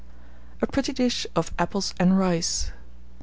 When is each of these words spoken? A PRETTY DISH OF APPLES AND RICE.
A 0.63 0.65
PRETTY 0.65 0.93
DISH 0.93 1.27
OF 1.35 1.53
APPLES 1.59 1.93
AND 1.99 2.17
RICE. 2.17 2.71